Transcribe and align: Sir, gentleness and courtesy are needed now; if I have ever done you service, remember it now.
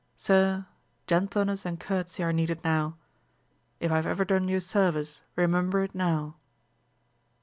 Sir, 0.17 0.65
gentleness 1.05 1.63
and 1.63 1.79
courtesy 1.79 2.23
are 2.23 2.33
needed 2.33 2.63
now; 2.63 2.97
if 3.79 3.91
I 3.91 3.97
have 3.97 4.07
ever 4.07 4.25
done 4.25 4.47
you 4.47 4.59
service, 4.59 5.21
remember 5.37 5.83
it 5.83 5.93
now. 5.93 6.37